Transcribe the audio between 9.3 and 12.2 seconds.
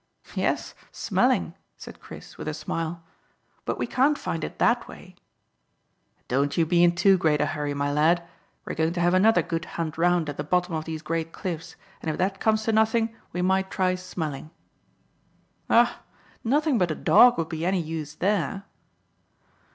good hunt round at the bottom of these great cliffs, and if